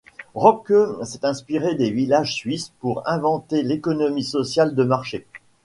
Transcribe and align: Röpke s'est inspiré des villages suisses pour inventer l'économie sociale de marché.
Röpke 0.33 1.05
s'est 1.05 1.27
inspiré 1.27 1.75
des 1.75 1.91
villages 1.91 2.33
suisses 2.33 2.73
pour 2.79 3.07
inventer 3.07 3.61
l'économie 3.61 4.23
sociale 4.23 4.73
de 4.73 4.83
marché. 4.83 5.27